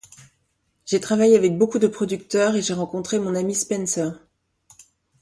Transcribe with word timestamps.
J'ai 0.87 0.99
travaillé 0.99 1.37
avec 1.37 1.59
beaucoup 1.59 1.77
de 1.77 1.85
producteurs 1.85 2.55
et 2.55 2.63
j'ai 2.63 2.73
rencontré 2.73 3.19
mon 3.19 3.35
ami 3.35 3.53
Spencer. 3.53 4.19